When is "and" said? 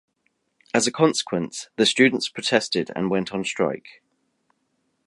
2.95-3.11